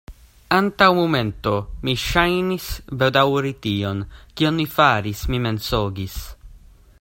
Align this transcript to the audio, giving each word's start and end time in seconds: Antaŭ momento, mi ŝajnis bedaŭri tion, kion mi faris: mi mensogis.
Antaŭ 0.55 0.85
momento, 0.99 1.51
mi 1.89 1.93
ŝajnis 2.03 2.69
bedaŭri 3.03 3.53
tion, 3.67 4.01
kion 4.41 4.59
mi 4.63 4.67
faris: 4.79 5.23
mi 5.35 5.43
mensogis. 5.45 6.17